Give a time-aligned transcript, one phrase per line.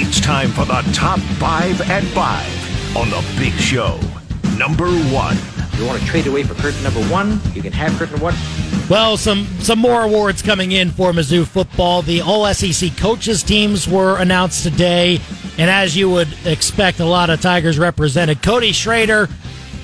[0.00, 3.98] It's time for the top five at five on the big show.
[4.56, 5.36] Number one.
[5.76, 7.40] You want to trade away for curtain number one?
[7.52, 8.34] You can have curtain one.
[8.88, 12.02] Well, some some more awards coming in for Mizzou football.
[12.02, 15.18] The All SEC coaches teams were announced today,
[15.58, 18.40] and as you would expect, a lot of Tigers represented.
[18.40, 19.28] Cody Schrader,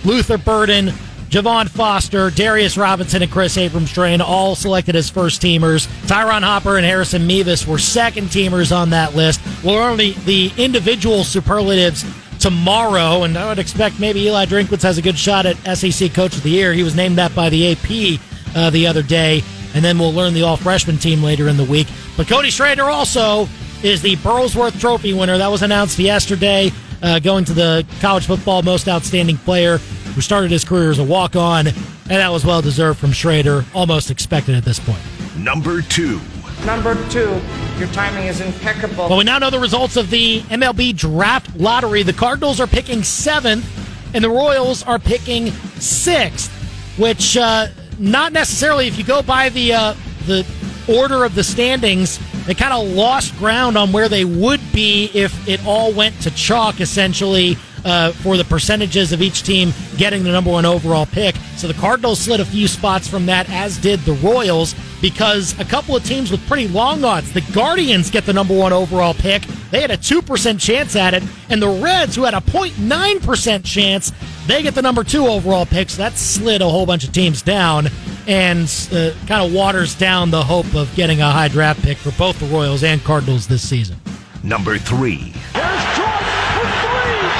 [0.05, 0.93] Luther Burden,
[1.35, 5.89] Javon Foster, Darius Robinson, and Kris Abrams-Draine all selected as first teamers.
[6.07, 9.41] Ty'Ron Hopper and Harrison Mevis were second teamers on that list.
[9.65, 12.05] We'll learn the, the individual superlatives
[12.39, 16.37] tomorrow, and I would expect maybe Eli Drinkwitz has a good shot at SEC Coach
[16.37, 16.73] of the Year.
[16.73, 18.21] He was named that by the AP
[18.55, 19.43] uh, the other day,
[19.75, 21.89] and then we'll learn the all freshman team later in the week.
[22.17, 23.49] But Cody Schrader also
[23.83, 25.37] is the Burlsworth Trophy winner.
[25.37, 26.71] That was announced yesterday,
[27.03, 29.81] uh, going to the college football most outstanding player
[30.15, 33.65] who started his career as a walk on, and that was well deserved from Schrader,
[33.75, 35.01] almost expected at this point.
[35.37, 36.21] Number two.
[36.65, 37.41] Number two,
[37.79, 39.09] your timing is impeccable.
[39.09, 42.03] Well, we now know the results of the MLB draft lottery.
[42.03, 43.67] The Cardinals are picking seventh,
[44.15, 46.51] and the Royals are picking sixth,
[46.97, 47.67] which uh,
[47.99, 49.95] not necessarily, if you go by the uh,
[50.27, 50.47] the
[50.89, 55.49] order of the standings, they kind of lost ground on where they would be if
[55.49, 60.33] it all went to chalk, essentially uh, for the percentages of each team getting the
[60.33, 61.37] number one overall pick.
[61.57, 65.65] So the Cardinals slid a few spots from that, as did the Royals, because a
[65.65, 69.43] couple of teams with pretty long odds, the Guardians get the number one overall pick.
[69.71, 71.23] They had a 2% chance at it.
[71.51, 74.13] And the Reds, who had a 0.9% chance,
[74.47, 75.91] they get the number two overall pick.
[75.91, 77.89] So that slid a whole bunch of teams down
[78.27, 82.13] and uh, kind of waters down the hope of getting a high draft pick for
[82.13, 83.99] both the Royals and Cardinals this season.
[84.43, 85.35] Number three.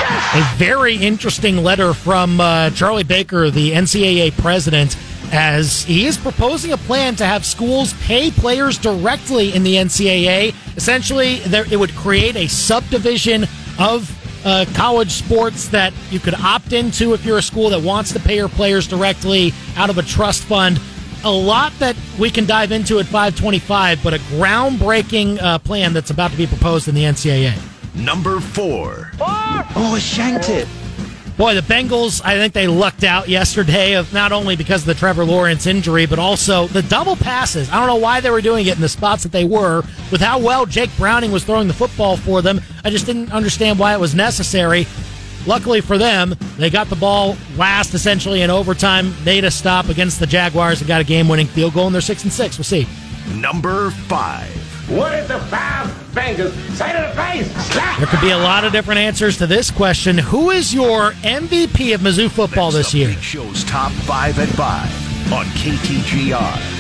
[0.05, 4.97] A very interesting letter from uh, Charlie Baker, the NCAA president,
[5.33, 10.55] as he is proposing a plan to have schools pay players directly in the NCAA.
[10.77, 13.45] Essentially, there, it would create a subdivision
[13.79, 14.11] of
[14.45, 18.21] uh, college sports that you could opt into if you're a school that wants to
[18.21, 20.81] pay your players directly out of a trust fund.
[21.25, 26.11] A lot that we can dive into at 525, but a groundbreaking uh, plan that's
[26.11, 27.74] about to be proposed in the NCAA.
[27.95, 29.11] Number four.
[29.17, 29.29] four.
[29.29, 30.69] Oh, shanked it.
[31.37, 34.95] Boy, the Bengals, I think they lucked out yesterday of not only because of the
[34.95, 37.69] Trevor Lawrence injury, but also the double passes.
[37.71, 39.83] I don't know why they were doing it in the spots that they were
[40.13, 42.61] with how well Jake Browning was throwing the football for them.
[42.85, 44.87] I just didn't understand why it was necessary.
[45.45, 50.21] Luckily for them, they got the ball last essentially in overtime, made a stop against
[50.21, 52.59] the Jaguars and got a game winning field goal, and they're six and six.
[52.59, 52.87] We'll see.
[53.35, 54.49] Number five.
[54.89, 57.64] What did the five fingers say to the face?
[57.99, 60.19] There could be a lot of different answers to this question.
[60.19, 63.13] Who is your MVP of Mizzou football That's this year?
[63.13, 66.74] Show's top five at five on KTGR.